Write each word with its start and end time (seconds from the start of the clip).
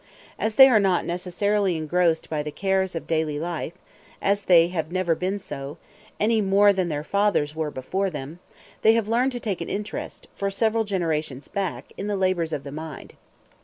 As 0.39 0.55
they 0.55 0.67
are 0.67 0.79
not 0.79 1.05
necessarily 1.05 1.77
engrossed 1.77 2.27
by 2.27 2.41
the 2.41 2.49
cares 2.49 2.95
of 2.95 3.05
daily 3.05 3.39
life 3.39 3.73
as 4.19 4.45
they 4.45 4.69
have 4.69 4.91
never 4.91 5.13
been 5.13 5.37
so, 5.37 5.77
any 6.19 6.41
more 6.41 6.73
than 6.73 6.89
their 6.89 7.03
fathers 7.03 7.55
were 7.55 7.69
before 7.69 8.09
them 8.09 8.39
they 8.81 8.93
have 8.93 9.07
learned 9.07 9.31
to 9.33 9.39
take 9.39 9.61
an 9.61 9.69
interest, 9.69 10.25
for 10.35 10.49
several 10.49 10.85
generations 10.85 11.47
back, 11.47 11.93
in 11.97 12.07
the 12.07 12.17
labors 12.17 12.51
of 12.51 12.63
the 12.63 12.71
mind. 12.71 13.13